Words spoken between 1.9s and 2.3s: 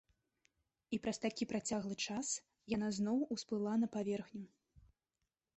час